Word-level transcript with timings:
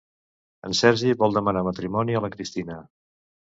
En 0.69 0.73
Sergi 0.79 1.11
vol 1.21 1.37
demanar 1.39 1.63
matrimoni 1.69 2.19
a 2.21 2.25
la 2.29 2.35
Cristina. 2.39 2.83